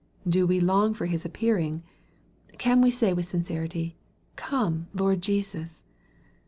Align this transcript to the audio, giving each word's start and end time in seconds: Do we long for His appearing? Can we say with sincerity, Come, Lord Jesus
Do 0.27 0.47
we 0.47 0.59
long 0.59 0.95
for 0.95 1.05
His 1.05 1.25
appearing? 1.25 1.83
Can 2.57 2.81
we 2.81 2.89
say 2.89 3.13
with 3.13 3.27
sincerity, 3.27 3.97
Come, 4.35 4.87
Lord 4.95 5.21
Jesus 5.21 5.83